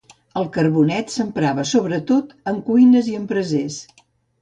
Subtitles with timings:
[0.39, 3.83] El carbonet s'emprava sobretot en cuines i en brasers.